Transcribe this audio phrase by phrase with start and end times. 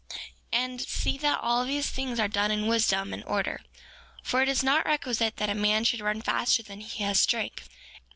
[0.11, 0.19] 4:27
[0.53, 3.61] And see that all these things are done in wisdom and order;
[4.23, 7.69] for it is not requisite that a man should run faster than he has strength.